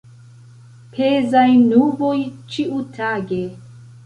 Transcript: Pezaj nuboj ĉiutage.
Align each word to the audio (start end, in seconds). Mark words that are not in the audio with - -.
Pezaj 0.95 1.43
nuboj 1.67 2.15
ĉiutage. 2.55 3.41